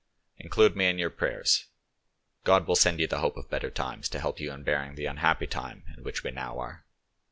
Include 0.39 0.75
me 0.75 0.87
in 0.87 0.97
your 0.97 1.11
Prayers; 1.11 1.67
God 2.43 2.65
will 2.67 2.75
send 2.75 2.99
you 2.99 3.05
the 3.05 3.19
hope 3.19 3.37
of 3.37 3.51
better 3.51 3.69
times 3.69 4.09
to 4.09 4.19
help 4.19 4.39
you 4.39 4.51
in 4.51 4.63
bearing 4.63 4.95
the 4.95 5.05
unhappy 5.05 5.45
time 5.45 5.83
in 5.95 6.03
which 6.03 6.23
we 6.23 6.31
now 6.31 6.57
are. 6.57 6.85